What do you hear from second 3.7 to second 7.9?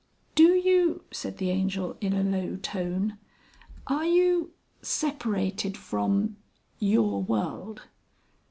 "Are you... separated from... your world?"